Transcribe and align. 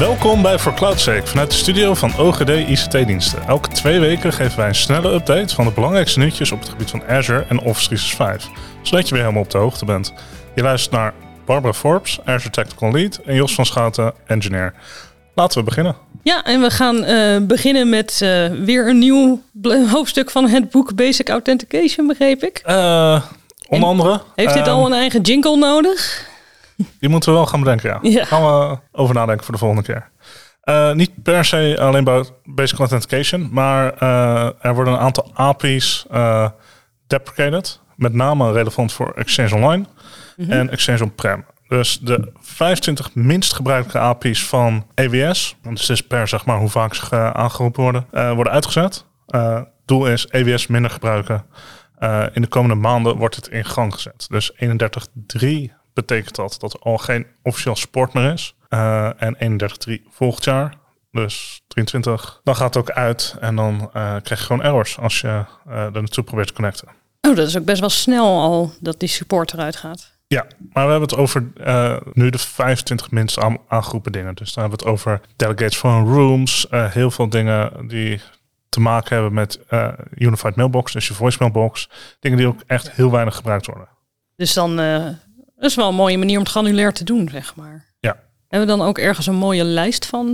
Welkom 0.00 0.42
bij 0.42 0.58
For 0.58 0.74
Cloud 0.74 1.00
Sake 1.00 1.26
vanuit 1.26 1.50
de 1.50 1.56
studio 1.56 1.94
van 1.94 2.18
OGD 2.18 2.48
ICT-diensten. 2.48 3.46
Elke 3.46 3.68
twee 3.68 4.00
weken 4.00 4.32
geven 4.32 4.58
wij 4.58 4.68
een 4.68 4.74
snelle 4.74 5.12
update 5.12 5.54
van 5.54 5.64
de 5.64 5.70
belangrijkste 5.70 6.18
nieuwtjes 6.18 6.52
op 6.52 6.60
het 6.60 6.68
gebied 6.68 6.90
van 6.90 7.02
Azure 7.08 7.44
en 7.48 7.60
Office 7.60 7.88
365, 7.88 8.50
zodat 8.82 9.08
je 9.08 9.14
weer 9.14 9.22
helemaal 9.22 9.42
op 9.42 9.50
de 9.50 9.58
hoogte 9.58 9.84
bent. 9.84 10.12
Je 10.54 10.62
luistert 10.62 10.94
naar 10.94 11.14
Barbara 11.44 11.72
Forbes, 11.72 12.18
Azure 12.24 12.50
Tactical 12.50 12.92
Lead, 12.92 13.20
en 13.26 13.34
Jos 13.34 13.54
van 13.54 13.66
Schouten, 13.66 14.12
Engineer. 14.26 14.74
Laten 15.34 15.58
we 15.58 15.64
beginnen. 15.64 15.96
Ja, 16.22 16.44
en 16.44 16.60
we 16.60 16.70
gaan 16.70 17.04
uh, 17.04 17.46
beginnen 17.46 17.88
met 17.88 18.20
uh, 18.22 18.46
weer 18.46 18.88
een 18.88 18.98
nieuw 18.98 19.42
hoofdstuk 19.90 20.30
van 20.30 20.48
het 20.48 20.70
boek 20.70 20.94
Basic 20.94 21.28
Authentication, 21.28 22.06
begreep 22.06 22.42
ik. 22.42 22.62
Uh, 22.66 23.22
onder 23.68 23.88
andere. 23.88 24.20
Heeft 24.34 24.54
dit 24.54 24.68
al 24.68 24.86
een 24.86 24.92
eigen 24.92 25.20
jingle 25.20 25.56
nodig? 25.56 26.28
Die 27.00 27.08
moeten 27.08 27.30
we 27.30 27.36
wel 27.36 27.46
gaan 27.46 27.60
bedenken, 27.60 27.90
ja. 27.90 27.98
Ja. 28.10 28.24
Gaan 28.24 28.42
we 28.42 28.78
over 28.92 29.14
nadenken 29.14 29.44
voor 29.44 29.54
de 29.54 29.60
volgende 29.60 29.82
keer. 29.82 30.10
Uh, 30.64 30.92
niet 30.92 31.22
per 31.22 31.44
se 31.44 31.76
alleen 31.80 32.04
bij 32.04 32.24
Basic 32.44 32.78
Authentication, 32.78 33.48
maar 33.52 34.02
uh, 34.02 34.50
er 34.60 34.74
worden 34.74 34.92
een 34.92 34.98
aantal 34.98 35.30
API's 35.34 36.06
uh, 36.12 36.48
deprecated. 37.06 37.80
Met 37.96 38.14
name 38.14 38.52
relevant 38.52 38.92
voor 38.92 39.12
Exchange 39.12 39.54
Online 39.54 39.84
mm 40.36 40.44
-hmm. 40.44 40.52
en 40.52 40.70
Exchange 40.70 41.02
On-Prem. 41.02 41.44
Dus 41.68 41.98
de 41.98 42.32
25 42.40 43.14
minst 43.14 43.54
gebruikte 43.54 43.98
API's 43.98 44.44
van 44.44 44.86
AWS, 44.94 45.56
want 45.62 45.80
het 45.80 45.88
is 45.88 46.00
per 46.00 46.28
zeg 46.28 46.44
maar 46.44 46.58
hoe 46.58 46.68
vaak 46.68 46.94
ze 46.94 47.32
aangeroepen 47.32 47.82
worden, 47.82 48.34
worden 48.34 48.52
uitgezet. 48.52 49.04
doel 49.84 50.06
is 50.06 50.32
AWS 50.32 50.66
minder 50.66 50.90
gebruiken. 50.90 51.44
in 52.32 52.42
de 52.42 52.48
komende 52.48 52.74
maanden 52.74 53.16
wordt 53.16 53.36
het 53.36 53.48
in 53.48 53.64
gang 53.64 53.94
gezet. 53.94 54.26
Dus 54.28 54.52
31.3 54.52 55.79
betekent 55.92 56.34
dat 56.34 56.56
dat 56.58 56.72
er 56.72 56.80
al 56.80 56.98
geen 56.98 57.26
officieel 57.42 57.76
support 57.76 58.12
meer 58.12 58.32
is. 58.32 58.54
Uh, 58.70 59.22
en 59.22 59.60
31.3 59.88 59.94
volgend 60.10 60.44
jaar, 60.44 60.74
dus 61.10 61.62
23, 61.66 62.40
dan 62.44 62.56
gaat 62.56 62.74
het 62.74 62.82
ook 62.82 62.90
uit 62.90 63.36
en 63.40 63.56
dan 63.56 63.74
uh, 63.74 63.90
krijg 63.92 64.28
je 64.28 64.46
gewoon 64.46 64.62
errors 64.62 64.98
als 64.98 65.20
je 65.20 65.44
uh, 65.68 65.84
er 65.84 65.92
naartoe 65.92 66.24
probeert 66.24 66.46
te 66.46 66.54
connecten. 66.54 66.88
Oh, 67.20 67.36
dat 67.36 67.46
is 67.46 67.58
ook 67.58 67.64
best 67.64 67.80
wel 67.80 67.88
snel 67.88 68.40
al 68.40 68.72
dat 68.80 69.00
die 69.00 69.08
support 69.08 69.52
eruit 69.52 69.76
gaat. 69.76 70.18
Ja, 70.26 70.46
maar 70.72 70.84
we 70.84 70.90
hebben 70.90 71.08
het 71.08 71.18
over 71.18 71.52
nu 72.12 72.30
de 72.30 72.38
25 72.38 73.10
minst 73.10 73.38
aangeroepen 73.68 74.12
dingen. 74.12 74.34
Dus 74.34 74.52
dan 74.52 74.62
hebben 74.62 74.78
we 74.78 74.84
het 74.84 74.94
over 74.94 75.20
delegates 75.36 75.78
van 75.78 76.08
rooms, 76.14 76.66
heel 76.70 77.10
veel 77.10 77.28
dingen 77.28 77.88
die 77.88 78.20
te 78.68 78.80
maken 78.80 79.14
hebben 79.14 79.32
met 79.32 79.60
Unified 80.14 80.56
Mailbox, 80.56 80.92
dus 80.92 81.08
je 81.08 81.14
voicemailbox. 81.14 81.88
Dingen 82.20 82.38
die 82.38 82.46
ook 82.46 82.60
echt 82.66 82.90
heel 82.90 83.10
weinig 83.10 83.36
gebruikt 83.36 83.66
worden. 83.66 83.88
Dus 84.36 84.52
dan 84.52 84.80
dat 85.60 85.70
is 85.70 85.76
wel 85.76 85.88
een 85.88 85.94
mooie 85.94 86.18
manier 86.18 86.36
om 86.36 86.42
het 86.42 86.50
granulair 86.50 86.92
te 86.92 87.04
doen, 87.04 87.28
zeg 87.32 87.54
maar. 87.56 87.84
Ja. 88.00 88.16
Hebben 88.48 88.68
we 88.68 88.76
dan 88.76 88.86
ook 88.86 88.98
ergens 88.98 89.26
een 89.26 89.34
mooie 89.34 89.64
lijst 89.64 90.06
van? 90.06 90.26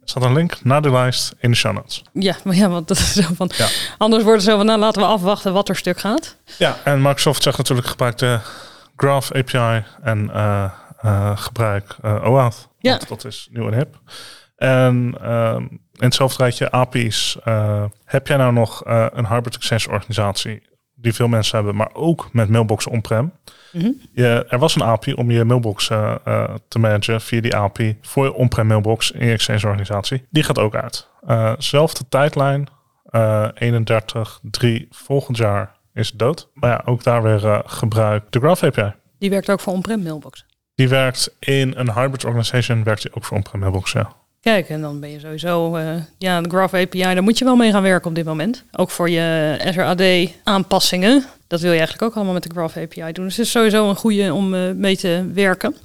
Er 0.00 0.08
staat 0.08 0.22
een 0.22 0.32
link 0.32 0.64
naar 0.64 0.82
de 0.82 0.90
lijst 0.90 1.34
in 1.38 1.50
de 1.50 1.56
show 1.56 1.74
notes. 1.74 2.02
Ja, 2.12 2.36
maar 2.44 2.54
ja, 2.62 2.68
want 2.68 2.88
dat 2.88 2.96
is 2.96 3.12
zo 3.12 3.34
van. 3.34 3.50
Ja. 3.56 3.68
Anders 3.98 4.22
wordt 4.22 4.40
het 4.40 4.50
zo 4.50 4.56
van, 4.56 4.66
nou 4.66 4.78
laten 4.78 5.02
we 5.02 5.08
afwachten 5.08 5.52
wat 5.52 5.68
er 5.68 5.76
stuk 5.76 5.98
gaat. 5.98 6.36
Ja, 6.58 6.76
en 6.84 7.02
Microsoft 7.02 7.42
zegt 7.42 7.58
natuurlijk 7.58 7.86
gebruik 7.86 8.18
de 8.18 8.38
Graph 8.96 9.32
API 9.32 9.84
en 10.02 10.30
uh, 10.34 10.72
uh, 11.04 11.36
gebruik 11.36 11.96
uh, 12.04 12.30
OAuth. 12.30 12.68
Ja. 12.78 13.00
Dat 13.08 13.24
is 13.24 13.48
nieuw 13.52 13.70
en 13.70 13.74
hip. 13.74 14.00
En 14.56 15.14
in 15.92 16.04
hetzelfde 16.04 16.42
rijtje 16.42 16.70
API's. 16.70 17.36
heb 18.04 18.26
jij 18.26 18.36
nou 18.36 18.52
nog 18.52 18.82
een 18.84 19.26
hybrid 19.26 19.54
access 19.54 19.86
organisatie 19.86 20.62
die 21.00 21.14
veel 21.14 21.28
mensen 21.28 21.56
hebben, 21.56 21.76
maar 21.76 21.90
ook 21.92 22.28
met 22.32 22.48
mailbox 22.48 22.86
on-prem? 22.86 23.32
Mm 23.72 23.80
-hmm. 23.80 24.00
je, 24.12 24.46
er 24.48 24.58
was 24.58 24.74
een 24.74 24.82
API 24.82 25.12
om 25.12 25.30
je 25.30 25.44
mailbox 25.44 25.90
uh, 25.90 26.14
uh, 26.28 26.54
te 26.68 26.78
managen 26.78 27.20
via 27.20 27.40
die 27.40 27.56
API 27.56 27.98
voor 28.00 28.24
je 28.24 28.32
on-prem 28.32 28.66
mailbox 28.66 29.10
in 29.10 29.26
je 29.26 29.32
Exchange 29.32 29.66
organisatie. 29.66 30.26
Die 30.30 30.42
gaat 30.42 30.58
ook 30.58 30.74
uit. 30.74 31.08
Uh, 31.28 31.52
zelfde 31.58 32.04
tijdlijn, 32.08 32.68
31, 33.54 34.40
3 34.42 34.88
volgend 34.90 35.36
jaar 35.36 35.76
is 35.94 36.08
het 36.08 36.18
dood. 36.18 36.48
Maar 36.54 36.70
ja, 36.70 36.82
ook 36.84 37.02
daar 37.02 37.22
weer 37.22 37.62
gebruik 37.66 38.32
de 38.32 38.38
Graph 38.38 38.62
API. 38.62 38.92
Die 39.18 39.30
werkt 39.30 39.50
ook 39.50 39.60
voor 39.60 39.72
on-prem 39.72 40.02
mailbox? 40.02 40.46
Die 40.74 40.88
werkt 40.88 41.36
in 41.38 41.72
een 41.76 41.92
hybrid 41.92 42.24
organization, 42.24 42.84
werkt 42.84 43.02
die 43.02 43.14
ook 43.14 43.24
voor 43.24 43.36
on-prem 43.36 43.60
mailbox, 43.60 43.92
ja. 43.92 44.12
Kijk, 44.40 44.68
en 44.68 44.80
dan 44.80 45.00
ben 45.00 45.10
je 45.10 45.20
sowieso, 45.20 45.76
uh, 45.76 45.94
ja, 46.18 46.40
de 46.40 46.48
Graph 46.48 46.74
API, 46.74 47.00
daar 47.00 47.22
moet 47.22 47.38
je 47.38 47.44
wel 47.44 47.56
mee 47.56 47.70
gaan 47.70 47.82
werken 47.82 48.08
op 48.08 48.14
dit 48.14 48.24
moment. 48.24 48.64
Ook 48.72 48.90
voor 48.90 49.10
je 49.10 49.56
Azure 49.64 49.84
AD 49.84 50.32
aanpassingen. 50.44 51.24
Dat 51.46 51.60
wil 51.60 51.70
je 51.70 51.76
eigenlijk 51.78 52.08
ook 52.08 52.14
allemaal 52.14 52.32
met 52.34 52.42
de 52.42 52.50
Graph 52.54 52.76
API 52.76 53.12
doen. 53.12 53.24
Dus 53.24 53.36
het 53.36 53.46
is 53.46 53.52
sowieso 53.52 53.88
een 53.88 53.96
goede 53.96 54.34
om 54.34 54.54
uh, 54.54 54.70
mee 54.74 54.96
te 54.96 55.30
werken. 55.34 55.76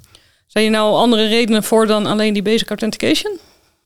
Zijn 0.47 0.65
er 0.65 0.71
nou 0.71 0.93
andere 0.93 1.27
redenen 1.27 1.63
voor 1.63 1.87
dan 1.87 2.05
alleen 2.05 2.33
die 2.33 2.41
Basic 2.41 2.69
Authentication? 2.69 3.37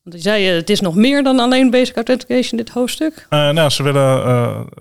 Want 0.04 0.16
je 0.16 0.22
zei, 0.22 0.46
het 0.46 0.70
is 0.70 0.82
nog 0.82 0.96
meer 0.96 1.24
dan 1.24 1.40
alleen 1.40 1.70
Basic 1.70 1.96
Authentication, 1.96 2.58
dit 2.58 2.70
hoofdstuk. 2.70 3.28
Uh, 3.30 3.50
nou, 3.50 3.70
ze 3.70 3.84
willen 3.84 4.26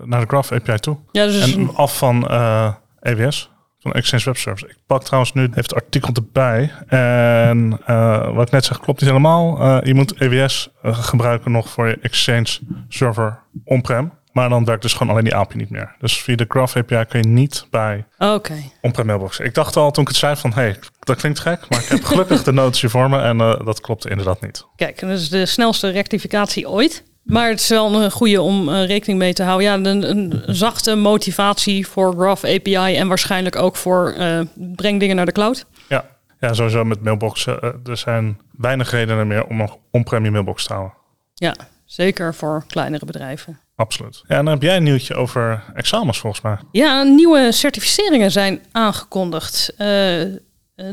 naar 0.03 0.21
de 0.21 0.27
Graph 0.27 0.51
API 0.51 0.77
toe. 0.77 0.97
Ja, 1.11 1.25
dus 1.25 1.53
en 1.53 1.75
af 1.75 1.97
van 1.97 2.27
AWS 2.99 3.49
van 3.79 3.91
Exchange 3.91 4.23
Web 4.23 4.37
Service. 4.37 4.67
Ik 4.67 4.77
pak 4.87 5.03
trouwens 5.03 5.33
nu 5.33 5.41
even 5.41 5.55
het 5.55 5.75
artikel 5.75 6.13
erbij. 6.13 6.71
En 6.87 7.79
uh, 7.89 8.33
wat 8.33 8.45
ik 8.45 8.51
net 8.51 8.65
zeg 8.65 8.79
klopt 8.79 9.01
niet 9.01 9.09
helemaal. 9.09 9.61
Uh, 9.61 9.77
je 9.83 9.93
moet 9.93 10.13
EWS 10.13 10.69
uh, 10.83 10.97
gebruiken 11.03 11.51
nog 11.51 11.69
voor 11.69 11.87
je 11.87 11.97
Exchange 12.01 12.59
server 12.87 13.39
on-prem. 13.63 14.15
Maar 14.31 14.49
dan 14.49 14.65
werkt 14.65 14.81
dus 14.81 14.93
gewoon 14.93 15.11
alleen 15.11 15.23
die 15.23 15.35
API 15.35 15.57
niet 15.57 15.69
meer. 15.69 15.95
Dus 15.99 16.21
via 16.21 16.35
de 16.35 16.45
Graph 16.47 16.75
API 16.75 17.05
kun 17.05 17.21
je 17.21 17.27
niet 17.27 17.67
bij 17.69 18.05
okay. 18.17 18.71
on-prem 18.81 19.05
mailbox. 19.05 19.39
Ik 19.39 19.53
dacht 19.53 19.75
al 19.75 19.91
toen 19.91 20.03
ik 20.03 20.09
het 20.09 20.17
zei 20.17 20.35
van, 20.35 20.53
hey, 20.53 20.79
dat 20.99 21.17
klinkt 21.17 21.39
gek. 21.39 21.69
Maar 21.69 21.79
ik 21.79 21.87
heb 21.87 22.03
gelukkig 22.03 22.43
de 22.43 22.51
notitie 22.51 22.89
voor 22.89 23.09
me 23.09 23.19
en 23.19 23.37
dat 23.37 23.81
klopt 23.81 24.07
inderdaad 24.07 24.41
niet. 24.41 24.65
Kijk, 24.75 24.99
dat 24.99 25.09
is 25.09 25.29
de 25.29 25.45
snelste 25.45 25.89
rectificatie 25.89 26.69
ooit. 26.69 27.03
Maar 27.27 27.49
het 27.49 27.59
is 27.59 27.67
wel 27.67 28.03
een 28.03 28.11
goede 28.11 28.41
om 28.41 28.69
uh, 28.69 28.85
rekening 28.85 29.19
mee 29.19 29.33
te 29.33 29.43
houden. 29.43 29.67
Ja, 29.67 29.91
een, 29.91 30.09
een, 30.09 30.43
zachte 30.45 30.95
motivatie 30.95 31.87
voor 31.87 32.13
Graph 32.13 32.43
API 32.43 32.95
en 32.95 33.07
waarschijnlijk 33.07 33.55
ook 33.55 33.75
voor 33.75 34.15
uh, 34.17 34.39
breng 34.55 34.99
dingen 34.99 35.15
naar 35.15 35.25
de 35.25 35.31
cloud. 35.31 35.65
Ja, 35.89 36.05
ja 36.39 36.53
sowieso 36.53 36.83
met 36.83 37.03
mailboxen. 37.03 37.59
Uh, 37.63 37.69
er 37.85 37.97
zijn 37.97 38.39
weinig 38.51 38.91
redenen 38.91 39.27
meer 39.27 39.45
om 39.45 39.57
nog 39.57 39.77
on-prem 39.91 40.23
je 40.23 40.31
mailbox 40.31 40.65
te 40.65 40.73
houden. 40.73 40.93
Ja, 41.33 41.55
zeker 41.85 42.33
voor 42.33 42.63
kleinere 42.67 43.05
bedrijven. 43.05 43.59
Absoluut. 43.75 44.23
Ja, 44.27 44.37
en 44.37 44.43
dan 44.45 44.53
heb 44.53 44.63
jij 44.63 44.75
een 44.75 44.83
nieuwtje 44.83 45.15
over 45.15 45.63
examens 45.73 46.19
volgens 46.19 46.41
mij. 46.41 46.57
Ja, 46.71 47.03
nieuwe 47.03 47.51
certificeringen 47.51 48.31
zijn 48.31 48.61
aangekondigd. 48.71 49.73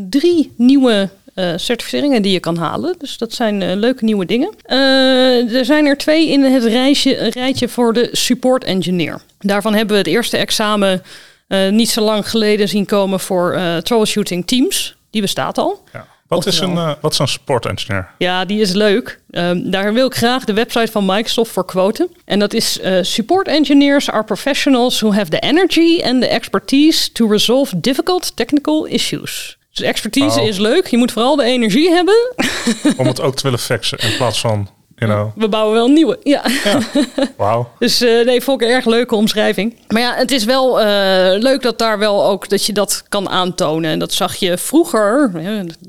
drie 0.08 0.54
nieuwe 0.56 1.10
uh, 1.34 1.52
certificeringen 1.56 2.22
die 2.22 2.32
je 2.32 2.40
kan 2.40 2.56
halen. 2.56 2.94
Dus 2.98 3.18
dat 3.18 3.32
zijn 3.32 3.60
uh, 3.60 3.74
leuke 3.74 4.04
nieuwe 4.04 4.26
dingen. 4.26 4.54
Uh, 4.66 5.54
er 5.54 5.64
zijn 5.64 5.86
er 5.86 5.96
twee 5.96 6.28
in 6.28 6.42
het 6.42 6.64
rijtje, 6.64 7.14
rijtje 7.14 7.68
voor 7.68 7.92
de 7.92 8.08
support 8.12 8.64
engineer. 8.64 9.20
Daarvan 9.38 9.74
hebben 9.74 9.92
we 9.92 9.98
het 9.98 10.10
eerste 10.10 10.36
examen 10.36 11.02
niet 11.70 11.90
zo 11.90 12.00
lang 12.00 12.30
geleden 12.30 12.68
zien 12.68 12.86
komen 12.86 13.20
voor 13.20 13.58
troubleshooting 13.82 14.46
teams. 14.46 14.96
Die 15.10 15.20
bestaat 15.20 15.58
al. 15.58 15.82
Ja. 15.92 16.06
Wat 16.26 16.46
is, 16.46 16.58
een, 16.58 16.96
wat 17.00 17.12
is 17.12 17.18
een 17.18 17.28
support 17.28 17.66
engineer? 17.66 18.08
Ja, 18.18 18.44
die 18.44 18.60
is 18.60 18.72
leuk. 18.72 19.20
Um, 19.30 19.70
daar 19.70 19.92
wil 19.92 20.06
ik 20.06 20.14
graag 20.14 20.44
de 20.44 20.52
website 20.52 20.92
van 20.92 21.06
Microsoft 21.06 21.50
voor 21.50 21.64
quoten. 21.64 22.08
En 22.24 22.38
dat 22.38 22.52
is 22.52 22.80
support 23.00 23.48
engineers 23.48 24.10
are 24.10 24.24
professionals 24.24 25.00
who 25.00 25.12
have 25.12 25.30
the 25.30 25.38
energy 25.38 26.02
and 26.04 26.22
the 26.22 26.28
expertise 26.28 27.12
to 27.12 27.26
resolve 27.26 27.80
difficult 27.80 28.36
technical 28.36 28.84
issues. 28.84 29.56
Dus 29.74 29.86
expertise 29.86 30.40
Oh. 30.40 30.46
is 30.46 30.58
leuk. 30.58 30.86
Je 30.86 30.96
moet 30.96 31.12
vooral 31.12 31.36
de 31.36 31.44
energie 31.44 31.90
hebben. 31.90 32.32
Om 32.96 33.06
het 33.06 33.20
ook 33.20 33.36
te 33.36 33.42
willen 33.42 33.58
fixen 33.58 33.98
in 33.98 34.16
plaats 34.16 34.40
van, 34.40 34.68
you 34.96 35.10
know. 35.12 35.30
We 35.36 35.48
bouwen 35.48 35.74
wel 35.74 35.84
een 35.86 35.92
nieuwe. 35.92 36.18
Ja. 36.22 36.42
Ja. 36.64 36.78
Wauw. 37.36 37.70
Dus 37.78 38.02
uh, 38.02 38.24
nee, 38.24 38.40
vond 38.40 38.60
ik 38.60 38.68
een 38.68 38.74
erg 38.74 38.84
leuke 38.84 39.14
omschrijving. 39.14 39.76
Maar 39.88 40.02
ja, 40.02 40.14
het 40.14 40.30
is 40.30 40.44
wel 40.44 40.80
uh, 40.80 40.86
leuk 41.38 41.62
dat 41.62 41.78
daar 41.78 41.98
wel 41.98 42.24
ook 42.26 42.48
dat 42.48 42.66
je 42.66 42.72
dat 42.72 43.02
kan 43.08 43.28
aantonen. 43.28 43.90
En 43.90 43.98
dat 43.98 44.12
zag 44.12 44.34
je 44.34 44.58
vroeger, 44.58 45.30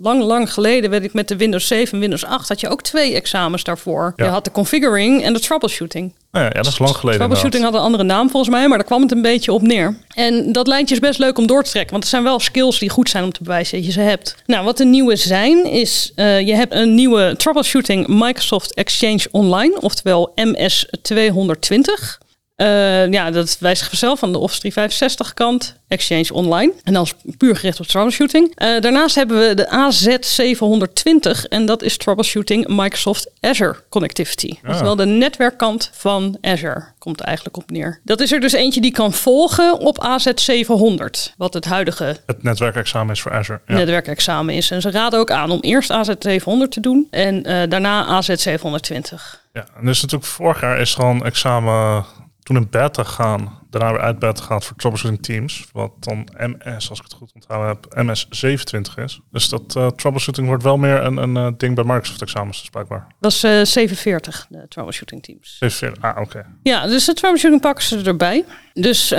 lang, 0.01 0.23
lang 0.23 0.53
geleden, 0.53 0.89
weet 0.89 1.03
ik 1.03 1.13
met 1.13 1.27
de 1.27 1.35
Windows 1.35 1.67
7 1.67 1.99
Windows 1.99 2.25
8, 2.25 2.47
had 2.47 2.59
je 2.59 2.69
ook 2.69 2.81
twee 2.81 3.13
examens 3.15 3.63
daarvoor. 3.63 4.13
Ja. 4.15 4.25
Je 4.25 4.31
had 4.31 4.43
de 4.43 4.51
configuring 4.51 5.23
en 5.23 5.33
de 5.33 5.39
troubleshooting. 5.39 6.13
Nou 6.35 6.47
ja, 6.47 6.53
ja, 6.55 6.61
dat 6.61 6.71
is 6.71 6.79
lang 6.79 6.95
geleden. 6.95 7.19
Troubleshooting 7.19 7.63
had 7.63 7.73
een 7.73 7.79
andere 7.79 8.03
naam 8.03 8.29
volgens 8.29 8.51
mij, 8.55 8.67
maar 8.67 8.77
daar 8.77 8.87
kwam 8.87 9.01
het 9.01 9.11
een 9.11 9.21
beetje 9.21 9.51
op 9.53 9.61
neer. 9.61 9.97
En 10.15 10.51
dat 10.51 10.67
lijntje 10.67 10.95
is 10.95 11.01
best 11.01 11.19
leuk 11.19 11.37
om 11.37 11.47
door 11.47 11.63
te 11.63 11.69
trekken, 11.69 11.91
want 11.91 12.03
er 12.03 12.09
zijn 12.09 12.23
wel 12.23 12.39
skills 12.39 12.79
die 12.79 12.89
goed 12.89 13.09
zijn 13.09 13.23
om 13.23 13.31
te 13.31 13.43
bewijzen 13.43 13.77
dat 13.77 13.85
je 13.85 13.91
ze 13.91 13.99
hebt. 13.99 14.35
Nou, 14.45 14.65
wat 14.65 14.77
de 14.77 14.85
nieuwe 14.85 15.15
zijn, 15.15 15.65
is 15.65 16.11
uh, 16.15 16.41
je 16.41 16.53
hebt 16.53 16.73
een 16.73 16.95
nieuwe 16.95 17.33
troubleshooting 17.37 18.07
Microsoft 18.07 18.73
Exchange 18.73 19.27
Online, 19.31 19.81
oftewel 19.81 20.33
MS220. 20.35 22.24
Uh, 22.57 23.11
ja, 23.11 23.31
dat 23.31 23.57
wijzigt 23.59 23.89
vanzelf 23.89 24.19
van 24.19 24.31
de 24.31 24.37
Office 24.37 24.59
365 24.59 25.33
kant, 25.33 25.75
Exchange 25.87 26.33
Online. 26.33 26.73
En 26.83 26.93
dan 26.93 27.03
is 27.03 27.13
puur 27.37 27.55
gericht 27.55 27.79
op 27.79 27.85
troubleshooting. 27.85 28.61
Uh, 28.61 28.79
daarnaast 28.79 29.15
hebben 29.15 29.39
we 29.39 29.53
de 29.53 29.67
AZ720 29.67 31.47
en 31.49 31.65
dat 31.65 31.81
is 31.81 31.97
troubleshooting 31.97 32.67
Microsoft 32.67 33.31
Azure 33.39 33.75
Connectivity. 33.89 34.53
Ja. 34.63 34.69
Oftewel 34.69 34.95
de 34.95 35.05
netwerkkant 35.05 35.89
van 35.93 36.37
Azure 36.41 36.83
komt 36.97 37.21
eigenlijk 37.21 37.57
op 37.57 37.71
neer. 37.71 37.99
Dat 38.03 38.19
is 38.19 38.31
er 38.31 38.39
dus 38.39 38.53
eentje 38.53 38.81
die 38.81 38.91
kan 38.91 39.13
volgen 39.13 39.79
op 39.79 40.05
AZ700, 40.05 41.33
wat 41.37 41.53
het 41.53 41.65
huidige... 41.65 42.17
Het 42.25 42.43
netwerkexamen 42.43 43.13
is 43.13 43.21
voor 43.21 43.31
Azure. 43.33 43.61
Ja. 43.67 43.75
Netwerkexamen 43.75 44.55
is. 44.55 44.71
En 44.71 44.81
ze 44.81 44.91
raden 44.91 45.19
ook 45.19 45.31
aan 45.31 45.51
om 45.51 45.59
eerst 45.59 45.91
AZ700 45.91 46.67
te 46.69 46.79
doen 46.79 47.07
en 47.09 47.49
uh, 47.49 47.63
daarna 47.69 48.21
AZ720. 48.23 49.43
Ja, 49.53 49.65
en 49.77 49.85
dus 49.85 50.01
natuurlijk 50.01 50.31
vorig 50.31 50.61
jaar 50.61 50.79
is 50.79 50.93
gewoon 50.93 51.25
examen 51.25 52.05
toen 52.45 52.55
in 52.55 52.69
beta 52.69 53.03
gaan, 53.03 53.59
daarna 53.79 53.97
weer 53.97 54.05
uit 54.05 54.19
beta 54.19 54.43
gaat 54.43 54.65
voor 54.65 54.75
troubleshooting 54.75 55.23
teams, 55.23 55.65
wat 55.73 55.91
dan 55.99 56.27
MS, 56.37 56.89
als 56.89 56.99
ik 56.99 57.03
het 57.03 57.13
goed 57.13 57.31
onthouden 57.33 57.69
heb, 57.69 58.05
MS 58.05 58.27
27 58.29 58.97
is. 58.97 59.19
Dus 59.31 59.49
dat 59.49 59.75
uh, 59.77 59.87
troubleshooting 59.87 60.47
wordt 60.47 60.63
wel 60.63 60.77
meer 60.77 61.03
een, 61.03 61.17
een 61.17 61.35
uh, 61.35 61.47
ding 61.57 61.75
bij 61.75 61.83
Microsoft 61.83 62.21
examens, 62.21 62.59
dus 62.59 62.69
blijkbaar. 62.69 63.07
Dat 63.19 63.31
is 63.31 63.43
uh, 63.43 63.61
47, 63.63 64.45
de 64.49 64.65
troubleshooting 64.69 65.23
teams. 65.23 65.55
47, 65.59 66.03
ah 66.03 66.21
oké. 66.21 66.45
Ja, 66.63 66.87
dus 66.87 67.05
de 67.05 67.13
troubleshooting 67.13 67.61
pakken 67.61 67.83
ze 67.83 68.01
erbij. 68.03 68.45
Dus 68.73 69.13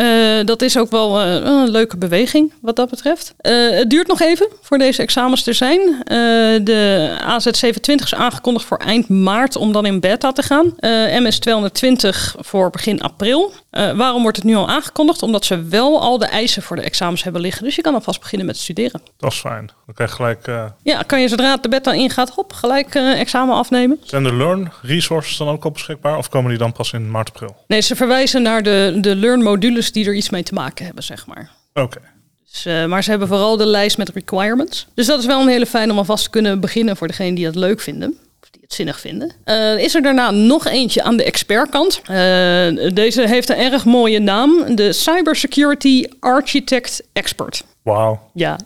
dat 0.45 0.63
is 0.63 0.79
ook 0.79 0.91
wel 0.91 1.21
een 1.23 1.71
leuke 1.71 1.97
beweging 1.97 2.53
wat 2.61 2.77
dat 2.77 2.91
betreft. 2.91 3.35
Het 3.39 3.91
duurt 3.91 4.07
nog 4.07 4.21
even 4.21 4.49
voor 4.61 4.79
deze 4.79 5.03
examens 5.03 5.47
er 5.47 5.55
zijn. 5.55 6.03
de 6.65 7.11
AZ720 7.21 8.05
is 8.05 8.15
aangekondigd 8.15 8.67
voor 8.67 8.79
eind 8.79 9.09
maart 9.09 9.57
om 9.57 9.73
dan 9.73 9.87
in 9.87 10.01
beta 10.01 10.33
te 10.33 10.43
gaan. 10.43 10.75
MS220 11.23 12.41
voor 12.41 12.71
begin 12.71 13.03
april. 13.03 13.53
Waarom 13.97 14.23
wordt 14.23 14.37
het 14.37 14.47
nu 14.47 14.55
al 14.55 14.69
aangekondigd? 14.69 15.23
Omdat 15.23 15.45
ze 15.45 15.63
wel 15.63 16.01
al 16.01 16.19
de 16.19 16.27
eisen 16.27 16.63
voor 16.63 16.77
de 16.77 16.83
examens 16.83 17.23
hebben 17.23 17.41
liggen. 17.41 17.65
Dus 17.65 17.75
je 17.75 17.83
kan 17.83 17.95
alvast 17.95 18.21
beginnen 18.21 18.47
met 18.47 18.57
studeren. 18.57 19.01
Dat 19.17 19.33
is 19.33 19.39
fijn. 19.39 19.71
Dan 19.87 19.95
krijg 19.95 20.11
je 20.11 20.17
gelijk... 20.17 20.73
Ja, 20.83 21.03
kan 21.03 21.21
je 21.21 21.29
zodra 21.29 21.57
de 21.57 21.69
beta 21.69 21.93
ingaat, 21.93 22.31
hop, 22.31 22.53
gelijk 22.53 22.95
examen 22.95 23.55
afnemen. 23.55 23.99
Zijn 24.03 24.23
de 24.23 24.35
Learn 24.35 24.73
resources 24.83 25.37
dan 25.37 25.49
ook 25.49 25.65
al 25.65 25.71
beschikbaar? 25.71 26.17
Of 26.17 26.29
komen 26.29 26.51
die 26.51 26.59
dan 26.59 26.73
pas 26.73 26.93
in 26.93 27.11
maart, 27.11 27.29
april? 27.29 27.57
Nee, 27.67 27.81
ze 27.81 27.97
verwijzen 27.97 28.43
naar 28.43 28.63
de, 28.63 28.99
de 29.01 29.17
Learn 29.17 29.43
modules 29.43 29.93
die 29.93 30.07
er 30.07 30.15
iets 30.15 30.31
mee 30.31 30.43
te 30.43 30.55
maken 30.55 30.85
hebben, 30.85 31.05
zeg 31.05 31.27
maar. 31.27 31.51
Oké. 31.75 32.01
Dus, 32.53 32.67
uh, 32.67 32.85
maar 32.85 33.03
ze 33.03 33.11
hebben 33.11 33.29
vooral 33.29 33.57
de 33.57 33.67
lijst 33.67 33.99
met 33.99 34.09
requirements. 34.09 34.87
Dus 34.95 35.07
dat 35.07 35.19
is 35.19 35.27
wel 35.27 35.41
een 35.41 35.49
hele 35.49 35.67
fijn 35.67 35.91
om 35.91 35.99
alvast 35.99 36.25
te 36.25 36.31
kunnen 36.31 36.61
beginnen 36.61 36.97
voor 36.97 37.07
degene 37.07 37.35
die 37.35 37.45
dat 37.45 37.55
leuk 37.55 37.81
vinden. 37.81 38.19
Die 38.57 38.65
het 38.65 38.75
zinnig 38.75 39.01
vinden. 39.01 39.33
Uh, 39.45 39.79
is 39.79 39.95
er 39.95 40.03
daarna 40.03 40.31
nog 40.31 40.67
eentje 40.67 41.03
aan 41.03 41.17
de 41.17 41.25
expertkant. 41.25 42.01
Uh, 42.01 42.07
deze 42.95 43.27
heeft 43.27 43.49
een 43.49 43.57
erg 43.57 43.85
mooie 43.85 44.19
naam. 44.19 44.77
De 44.77 44.93
Cybersecurity 44.93 46.05
Architect 46.21 47.03
Expert. 47.13 47.65
Wauw. 47.87 48.21
Ja. 48.33 48.59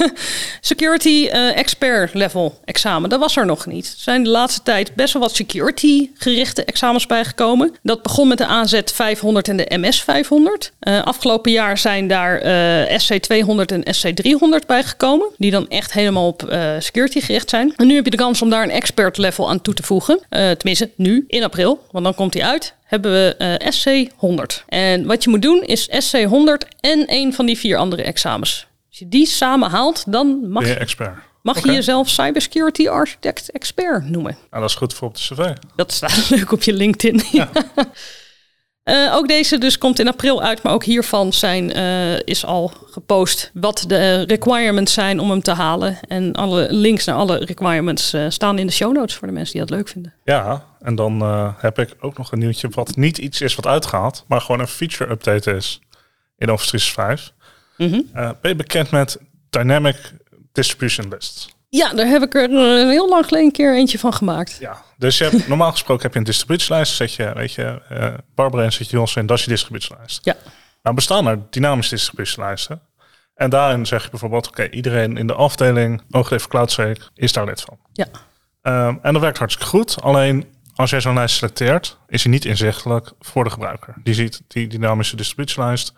security 0.60 1.28
uh, 1.32 1.56
expert 1.56 2.14
level 2.14 2.58
examen, 2.64 3.10
dat 3.10 3.20
was 3.20 3.36
er 3.36 3.46
nog 3.46 3.66
niet. 3.66 3.86
Er 3.86 4.02
zijn 4.02 4.22
de 4.22 4.28
laatste 4.28 4.62
tijd 4.62 4.94
best 4.94 5.12
wel 5.12 5.22
wat 5.22 5.34
security 5.34 6.10
gerichte 6.14 6.64
examens 6.64 7.06
bijgekomen. 7.06 7.74
Dat 7.82 8.02
begon 8.02 8.28
met 8.28 8.38
de 8.38 8.46
AZ 8.46 8.80
500 8.84 9.48
en 9.48 9.56
de 9.56 9.78
MS 9.78 10.02
500. 10.02 10.72
Uh, 10.80 11.02
afgelopen 11.02 11.52
jaar 11.52 11.78
zijn 11.78 12.08
daar 12.08 12.44
uh, 12.90 12.98
SC 12.98 13.12
200 13.12 13.72
en 13.72 13.94
SC 13.94 14.08
300 14.08 14.66
bijgekomen. 14.66 15.26
Die 15.38 15.50
dan 15.50 15.68
echt 15.68 15.92
helemaal 15.92 16.26
op 16.26 16.56
security 16.78 17.20
gericht 17.20 17.50
zijn. 17.50 17.72
En 17.76 17.86
nu 17.86 17.94
heb 17.94 18.04
je 18.04 18.10
de 18.10 18.16
kans 18.16 18.42
om 18.42 18.50
daar 18.50 18.62
een 18.62 18.70
expert 18.70 19.16
level 19.16 19.48
aan 19.48 19.62
toe 19.62 19.74
te 19.74 19.82
voegen. 19.82 20.20
tenminste, 20.28 20.90
nu 20.96 21.24
in 21.28 21.44
april, 21.44 21.86
want 21.90 22.04
dan 22.04 22.14
komt 22.14 22.32
die 22.32 22.44
uit 22.44 22.74
hebben 22.86 23.12
we 23.12 23.58
uh, 23.62 23.70
SC 23.70 24.12
100. 24.16 24.64
En 24.68 25.06
wat 25.06 25.24
je 25.24 25.30
moet 25.30 25.42
doen 25.42 25.62
is 25.62 25.88
SC 25.90 26.22
100 26.22 26.66
en 26.80 27.04
een 27.06 27.34
van 27.34 27.46
die 27.46 27.58
vier 27.58 27.76
andere 27.76 28.02
examens. 28.02 28.66
Als 28.88 28.98
je 28.98 29.08
die 29.08 29.26
samen 29.26 29.70
haalt, 29.70 30.12
dan 30.12 30.48
mag 30.50 30.66
je, 30.66 30.74
expert. 30.74 31.18
Mag 31.42 31.56
okay. 31.56 31.70
je 31.70 31.76
jezelf 31.76 32.08
Cybersecurity 32.08 32.88
Architect 32.88 33.50
Expert 33.50 34.08
noemen. 34.08 34.36
Nou, 34.50 34.62
dat 34.62 34.70
is 34.70 34.76
goed 34.76 34.94
voor 34.94 35.08
op 35.08 35.14
de 35.14 35.20
cv. 35.20 35.52
Dat 35.76 35.92
staat 35.92 36.30
leuk 36.36 36.52
op 36.52 36.62
je 36.62 36.72
LinkedIn. 36.72 37.22
Ja. 37.32 37.50
Uh, 38.88 39.14
ook 39.14 39.28
deze 39.28 39.58
dus 39.58 39.78
komt 39.78 39.98
in 39.98 40.08
april 40.08 40.42
uit, 40.42 40.62
maar 40.62 40.72
ook 40.72 40.84
hiervan 40.84 41.32
zijn, 41.32 41.76
uh, 41.76 42.18
is 42.18 42.44
al 42.44 42.72
gepost 42.90 43.50
wat 43.54 43.84
de 43.86 44.22
requirements 44.22 44.92
zijn 44.92 45.20
om 45.20 45.30
hem 45.30 45.42
te 45.42 45.52
halen. 45.52 45.98
En 46.08 46.32
alle 46.32 46.66
links 46.70 47.04
naar 47.04 47.16
alle 47.16 47.36
requirements 47.36 48.14
uh, 48.14 48.26
staan 48.28 48.58
in 48.58 48.66
de 48.66 48.72
show 48.72 48.92
notes 48.92 49.14
voor 49.14 49.28
de 49.28 49.34
mensen 49.34 49.52
die 49.52 49.66
dat 49.66 49.76
leuk 49.76 49.88
vinden. 49.88 50.14
Ja, 50.24 50.64
en 50.80 50.94
dan 50.94 51.20
heb 51.58 51.78
ik 51.78 51.96
ook 52.00 52.18
nog 52.18 52.32
een 52.32 52.38
nieuwtje 52.38 52.68
wat 52.68 52.96
niet 52.96 53.18
iets 53.18 53.40
is 53.40 53.54
wat 53.54 53.66
uitgaat, 53.66 54.24
maar 54.28 54.40
gewoon 54.40 54.60
een 54.60 54.68
feature 54.68 55.10
update 55.10 55.52
is 55.52 55.80
in 56.36 56.50
Office 56.50 56.70
365. 56.70 57.34
Mm 57.76 57.90
-hmm. 57.90 58.36
ben 58.40 58.50
je 58.50 58.56
bekend 58.56 58.90
met 58.90 59.18
Dynamic 59.50 60.12
Distribution 60.52 61.08
Lists? 61.08 61.54
Ja, 61.68 61.92
daar 61.92 62.06
heb 62.06 62.22
ik 62.22 62.34
er 62.34 62.50
uh, 62.50 62.88
heel 62.88 63.08
lang 63.08 63.24
geleden 63.24 63.46
een 63.46 63.52
keer 63.52 63.76
eentje 63.76 63.98
van 63.98 64.12
gemaakt. 64.12 64.56
Ja, 64.60 64.82
dus 64.96 65.18
je 65.18 65.24
hebt, 65.24 65.48
normaal 65.48 65.70
gesproken 65.70 66.02
heb 66.02 66.12
je 66.12 66.18
een 66.18 66.24
distributielijst. 66.24 66.94
Zet 66.94 67.14
je, 67.14 67.32
weet 67.34 67.52
je, 67.52 67.82
uh, 67.92 68.14
Barbara 68.34 68.62
en 68.62 68.72
zet 68.72 68.90
je 68.90 69.00
ons 69.00 69.16
in, 69.16 69.26
dat 69.26 69.38
is 69.38 69.44
je 69.44 69.50
distributielijst. 69.50 70.24
Ja. 70.24 70.36
Nou 70.82 70.94
bestaan 70.94 71.26
er 71.26 71.38
dynamische 71.50 71.94
distributielijsten. 71.94 72.80
En 73.34 73.50
daarin 73.50 73.86
zeg 73.86 74.04
je 74.04 74.10
bijvoorbeeld, 74.10 74.48
oké, 74.48 74.60
okay, 74.60 74.72
iedereen 74.72 75.16
in 75.16 75.26
de 75.26 75.34
afdeling 75.34 76.02
OogD 76.10 76.48
CloudSec 76.48 77.10
is 77.14 77.32
daar 77.32 77.44
lid 77.44 77.60
van. 77.60 77.78
Ja. 77.92 78.06
Um, 78.62 78.98
en 79.02 79.12
dat 79.12 79.22
werkt 79.22 79.38
hartstikke 79.38 79.70
goed. 79.70 80.02
Alleen 80.02 80.46
als 80.74 80.90
jij 80.90 81.00
zo'n 81.00 81.14
lijst 81.14 81.36
selecteert, 81.36 81.98
is 82.08 82.22
hij 82.22 82.32
niet 82.32 82.44
inzichtelijk 82.44 83.12
voor 83.20 83.44
de 83.44 83.50
gebruiker. 83.50 83.94
Die 84.02 84.14
ziet 84.14 84.42
die 84.48 84.66
dynamische 84.66 85.16
distributielijst, 85.16 85.92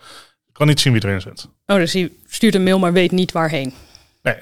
kan 0.53 0.67
niet 0.67 0.81
zien 0.81 0.93
wie 0.93 1.05
erin 1.05 1.21
zit. 1.21 1.49
Oh, 1.67 1.77
dus 1.77 1.93
hij 1.93 2.13
stuurt 2.27 2.55
een 2.55 2.63
mail, 2.63 2.79
maar 2.79 2.93
weet 2.93 3.13
niet 3.13 3.33
waarheen. 3.33 3.75
Nee. 4.23 4.37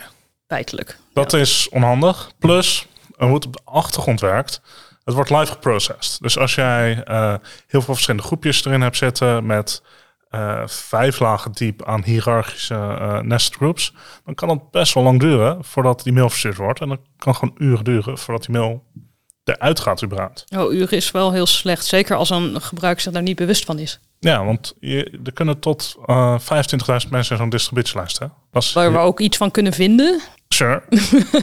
Feitelijk. 0.48 0.98
Dat 1.12 1.32
ja. 1.32 1.38
is 1.38 1.68
onhandig. 1.68 2.30
Plus, 2.38 2.86
hoe 3.16 3.34
het 3.34 3.46
op 3.46 3.52
de 3.52 3.62
achtergrond 3.64 4.20
werkt, 4.20 4.60
het 5.04 5.14
wordt 5.14 5.30
live 5.30 5.52
geprocessed. 5.52 6.18
Dus 6.20 6.38
als 6.38 6.54
jij 6.54 7.04
uh, 7.08 7.34
heel 7.66 7.82
veel 7.82 7.94
verschillende 7.94 8.26
groepjes 8.26 8.64
erin 8.64 8.80
hebt 8.80 8.96
zitten 8.96 9.46
met 9.46 9.82
uh, 10.30 10.62
vijf 10.66 11.18
lagen 11.18 11.52
diep 11.52 11.84
aan 11.84 12.04
hiërarchische 12.04 12.74
uh, 12.74 13.20
nested 13.20 13.54
groups, 13.54 13.92
dan 14.24 14.34
kan 14.34 14.48
het 14.48 14.70
best 14.70 14.94
wel 14.94 15.04
lang 15.04 15.20
duren 15.20 15.64
voordat 15.64 16.02
die 16.02 16.12
mail 16.12 16.28
verstuurd 16.28 16.56
wordt. 16.56 16.80
En 16.80 16.88
dan 16.88 16.98
kan 17.16 17.34
gewoon 17.34 17.54
uren 17.58 17.84
duren 17.84 18.18
voordat 18.18 18.44
die 18.44 18.54
mail 18.54 18.84
eruit 19.44 19.80
gaat 19.80 20.04
überhaupt. 20.04 20.44
Oh, 20.56 20.72
uren 20.72 20.96
is 20.96 21.10
wel 21.10 21.32
heel 21.32 21.46
slecht. 21.46 21.84
Zeker 21.84 22.16
als 22.16 22.30
een 22.30 22.60
gebruiker 22.60 23.02
zich 23.02 23.12
daar 23.12 23.22
niet 23.22 23.36
bewust 23.36 23.64
van 23.64 23.78
is. 23.78 24.00
Ja, 24.18 24.44
want 24.44 24.74
je, 24.80 25.20
er 25.24 25.32
kunnen 25.32 25.58
tot 25.58 25.96
uh, 26.06 26.38
25.000 26.40 27.10
mensen 27.10 27.36
zo'n 27.36 27.48
distributielijst. 27.48 28.18
Dat 28.18 28.62
is, 28.62 28.72
Waar 28.72 28.92
we 28.92 28.98
ook 28.98 29.20
iets 29.20 29.36
van 29.36 29.50
kunnen 29.50 29.72
vinden. 29.72 30.20
Sure. 30.48 30.82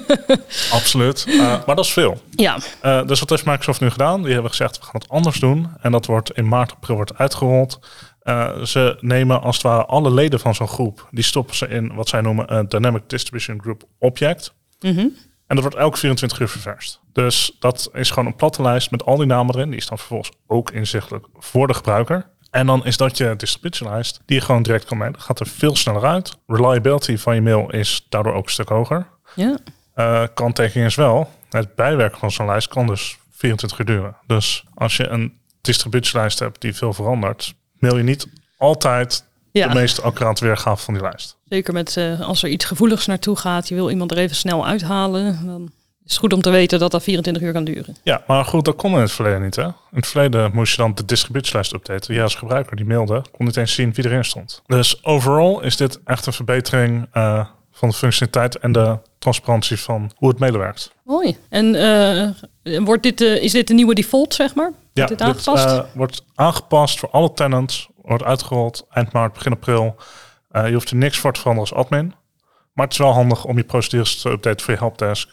Absoluut. 0.72 1.26
Uh, 1.28 1.66
maar 1.66 1.76
dat 1.76 1.86
is 1.86 1.94
veel. 1.94 2.22
Ja. 2.30 2.58
Uh, 2.84 3.06
dus 3.08 3.20
wat 3.20 3.30
heeft 3.30 3.46
Microsoft 3.46 3.82
nu 3.82 3.90
gedaan? 3.90 4.24
Die 4.24 4.34
hebben 4.34 4.50
gezegd, 4.50 4.78
we 4.78 4.84
gaan 4.84 5.02
het 5.02 5.10
anders 5.10 5.40
doen. 5.40 5.70
En 5.82 5.92
dat 5.92 6.06
wordt 6.06 6.32
in 6.32 6.48
maart, 6.48 6.72
april 6.72 6.96
wordt 6.96 7.18
uitgerold. 7.18 7.80
Uh, 8.24 8.62
ze 8.62 8.98
nemen 9.00 9.42
als 9.42 9.56
het 9.56 9.66
ware 9.66 9.86
alle 9.86 10.12
leden 10.12 10.40
van 10.40 10.56
zo'n 10.56 10.68
groep. 10.68 11.08
Die 11.12 11.24
stoppen 11.24 11.56
ze 11.56 11.68
in 11.68 11.96
wat 11.96 12.10
zij 12.10 12.22
noemen 12.22 12.56
een 12.56 12.70
Dynamic 12.70 13.04
Distribution 13.08 13.62
Group 13.62 13.84
Object. 14.00 14.54
Mm 14.80 14.96
-hmm. 14.96 15.16
En 15.48 15.56
dat 15.56 15.62
wordt 15.62 15.76
elke 15.76 15.98
24 15.98 16.40
uur 16.40 16.48
ververst. 16.50 17.00
Dus 17.14 17.56
dat 17.60 17.90
is 17.94 18.10
gewoon 18.10 18.26
een 18.26 18.36
platte 18.36 18.62
lijst 18.62 18.92
met 18.92 19.06
al 19.06 19.18
die 19.18 19.26
namen 19.26 19.56
erin. 19.56 19.70
Die 19.70 19.80
is 19.80 19.88
dan 19.88 19.98
vervolgens 19.98 20.32
ook 20.48 20.72
inzichtelijk 20.72 21.26
voor 21.34 21.68
de 21.68 21.74
gebruiker. 21.74 22.30
En 22.54 22.66
dan 22.66 22.86
is 22.86 22.98
dat 22.98 23.18
je 23.18 23.36
distributielijst 23.38 24.20
die 24.26 24.36
je 24.40 24.46
gewoon 24.46 24.64
direct 24.64 24.86
kan 24.86 24.98
mailen. 24.98 25.20
Gaat 25.20 25.40
er 25.40 25.48
veel 25.48 25.76
sneller 25.76 26.06
uit. 26.06 26.38
Reliability 26.48 27.18
van 27.18 27.36
je 27.36 27.42
mail 27.42 27.72
is 27.72 28.06
daardoor 28.10 28.34
ook 28.34 28.46
een 28.46 28.52
stuk 28.52 28.70
hoger. 28.70 29.08
Ja. 29.36 29.58
Uh, 29.96 30.24
kanttekening 30.34 30.88
is 30.88 30.96
wel, 30.96 31.30
het 31.50 31.76
bijwerken 31.76 32.20
van 32.20 32.32
zo'n 32.32 32.46
lijst 32.46 32.68
kan 32.68 32.88
dus 32.88 33.18
24 33.32 33.80
uur 33.80 33.86
duren. 33.86 34.16
Dus 34.28 34.64
als 34.74 34.98
je 34.98 35.08
een 35.08 35.34
distributielijst 35.62 36.40
hebt 36.40 36.62
die 36.62 36.76
veel 36.76 36.94
verandert, 36.94 37.54
mail 37.80 37.98
je 37.98 38.04
niet 38.04 38.28
altijd 38.58 39.26
ja. 39.52 39.68
de 39.68 39.74
meest 39.74 40.02
accurate 40.02 40.46
weergave 40.46 40.84
van 40.84 40.94
die 40.94 41.04
lijst. 41.04 41.38
Zeker 41.50 41.74
met 41.74 41.96
uh, 41.96 42.22
als 42.22 42.44
er 42.44 42.50
iets 42.50 42.66
gevoeligs 42.66 43.06
naartoe 43.06 43.36
gaat, 43.36 43.68
je 43.68 43.76
wil 43.76 43.90
iemand 43.90 44.12
er 44.12 44.18
even 44.18 44.36
snel 44.36 44.66
uithalen, 44.66 45.46
dan 45.46 45.72
is 46.06 46.12
het 46.12 46.20
goed 46.20 46.34
om 46.34 46.42
te 46.42 46.50
weten 46.50 46.80
dat 46.80 46.92
dat 46.92 47.04
24 47.04 47.44
uur 47.44 47.54
kan 47.54 47.64
duren. 47.64 47.96
Ja, 48.04 48.24
maar 48.28 48.46
goed, 48.46 48.66
dat 48.66 48.76
kon 48.76 48.94
in 48.94 49.00
het 49.00 49.12
verleden 49.12 49.42
niet. 49.42 49.56
Hè? 49.56 49.64
In 49.64 49.74
het 49.90 50.08
verleden 50.08 50.52
moest 50.54 50.76
je 50.76 50.82
dan 50.82 50.96
de 50.96 51.06
distributielijst 51.06 51.74
updaten. 51.74 52.14
Ja, 52.14 52.24
als 52.24 52.36
gebruiker 52.36 52.76
die 52.76 52.86
mailde, 52.86 53.24
kon 53.32 53.46
niet 53.46 53.58
eens 53.58 53.74
zien 53.74 53.94
wie 53.94 54.06
erin 54.06 54.26
stond. 54.26 54.62
Dus 54.68 55.04
overal 55.04 55.62
is 55.62 55.78
dit 55.78 56.00
echt 56.06 56.26
een 56.26 56.34
verbetering 56.34 57.08
uh, 57.14 57.46
van 57.72 57.90
de 57.90 57.96
functionaliteit 57.96 58.58
en 58.58 58.72
de 58.72 58.98
transparantie 59.20 59.80
van 59.80 60.12
hoe 60.16 60.30
het 60.30 60.40
mailen 60.40 60.60
werkt. 60.60 60.92
Mooi. 61.04 61.38
En 61.50 61.76
uh, 62.64 62.80
wordt 62.86 63.04
dit, 63.04 63.22
uh, 63.22 63.44
is 63.44 63.52
dit 63.52 63.68
de 63.68 63.74
nieuwe 63.74 63.94
default, 63.94 64.34
zeg 64.34 64.56
maar? 64.56 64.72
Wordt 64.72 64.80
ja, 64.94 65.06
dit 65.06 65.22
aangepast? 65.22 65.70
Dit, 65.70 65.86
wordt 65.94 66.26
aangepast 66.36 67.00
voor 67.00 67.10
alle 67.10 67.34
tenants. 67.34 67.88
Wordt 68.02 68.24
uitgerold 68.24 68.86
eind 68.90 69.12
maart, 69.12 69.34
begin 69.34 69.52
april. 69.52 69.96
je 70.52 70.74
hoeft 70.74 70.90
er 70.90 70.96
niks 70.96 71.18
voor 71.18 71.34
te 71.34 71.40
veranderen 71.40 71.70
als 71.72 71.86
admin. 71.86 72.14
Maar 72.74 72.86
het 72.86 72.94
is 72.94 73.00
wel 73.00 73.14
handig 73.14 73.46
om 73.46 73.58
je 73.58 73.64
procedures 73.64 74.22
te 74.22 74.30
updaten 74.30 74.66
voor 74.66 74.74
je 74.74 74.80
helpdesk 74.80 75.30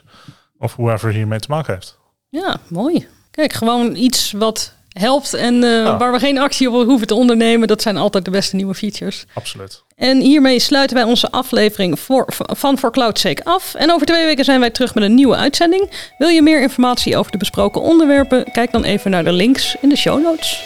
of 0.61 0.75
whoever 0.77 1.13
hiermee 1.13 1.39
te 1.41 1.49
maken 1.51 1.75
heeft. 1.75 1.99
Ja, 2.29 2.57
mooi. 2.69 3.07
Kijk, 3.31 3.53
gewoon 3.53 3.95
iets 3.97 4.33
wat 4.33 4.73
helpt 4.91 5.35
en 5.35 5.65
eh, 5.65 5.71
Ja. 5.71 5.97
waar 5.97 6.13
we 6.13 6.19
geen 6.19 6.39
actie 6.39 6.71
op 6.71 6.87
hoeven 6.87 7.07
te 7.07 7.15
ondernemen. 7.15 7.69
Dat 7.69 7.83
zijn 7.83 7.97
altijd 7.97 8.25
de 8.25 8.31
beste 8.31 8.57
nieuwe 8.57 8.75
features. 8.75 9.25
Absoluut. 9.35 9.83
En 9.97 10.21
hiermee 10.21 10.59
sluiten 10.59 10.97
wij 10.97 11.05
onze 11.07 11.31
aflevering 11.31 11.99
voor, 12.01 12.27
van 12.37 12.79
For 12.79 12.91
Cloud's 12.93 13.21
Sake 13.21 13.45
af. 13.45 13.75
En 13.75 13.93
over 13.93 14.07
twee 14.07 14.25
weken 14.25 14.45
zijn 14.45 14.61
wij 14.61 14.71
terug 14.71 14.95
met 14.95 15.05
een 15.05 15.15
nieuwe 15.15 15.37
uitzending. 15.37 15.91
Wil 16.19 16.29
je 16.29 16.43
meer 16.43 16.63
informatie 16.63 17.17
over 17.17 17.33
de 17.33 17.39
besproken 17.39 17.81
onderwerpen? 17.83 18.53
Kijk 18.53 18.73
dan 18.73 18.85
even 18.85 19.11
naar 19.11 19.25
de 19.25 19.33
links 19.33 19.77
in 19.81 19.89
de 19.89 19.97
show 19.97 20.23
notes. 20.23 20.63